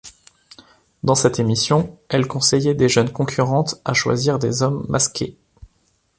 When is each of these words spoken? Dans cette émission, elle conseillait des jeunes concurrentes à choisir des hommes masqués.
Dans 1.03 1.13
cette 1.13 1.37
émission, 1.39 1.99
elle 2.09 2.27
conseillait 2.27 2.73
des 2.73 2.89
jeunes 2.89 3.11
concurrentes 3.11 3.79
à 3.85 3.93
choisir 3.93 4.39
des 4.39 4.63
hommes 4.63 4.83
masqués. 4.89 5.37